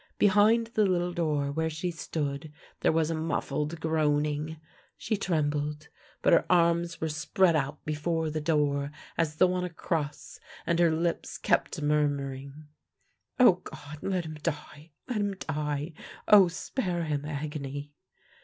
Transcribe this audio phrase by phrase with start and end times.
[0.17, 4.57] Behind the little door where she stood there was a muffled groaning.
[4.97, 5.89] She trembled,
[6.23, 10.79] but her arms were spread out before the door as though on a cross, and
[10.79, 12.65] her lips kept murmuring:"
[13.39, 14.89] Oh, God, let him die!
[15.07, 15.93] Let him die!
[16.27, 17.91] Oh, spare him agony!